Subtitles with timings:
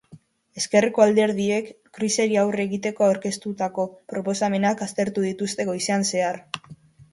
[0.59, 6.45] Ezkerreko alderdiek, krisiari aurre egiteko aurkeztutako proposamenak aztertu dituzte goizean zehar.